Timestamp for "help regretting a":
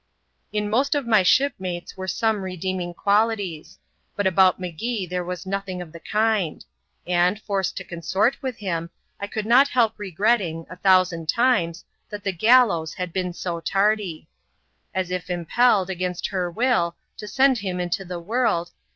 9.67-10.75